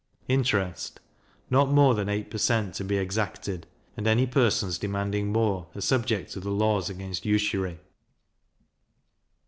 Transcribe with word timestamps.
Interest 0.27 0.99
not 1.51 1.69
more 1.69 1.93
than 1.93 2.09
eight 2.09 2.31
per 2.31 2.39
cent. 2.39 2.73
to 2.73 2.83
be 2.83 2.97
exacted; 2.97 3.67
and 3.95 4.07
any 4.07 4.25
persons 4.25 4.79
demanding 4.79 5.31
more, 5.31 5.67
are 5.75 5.81
subject 5.81 6.31
to 6.31 6.39
the 6.39 6.49
laws 6.49 6.89
against 6.89 7.23
usury. 7.23 7.77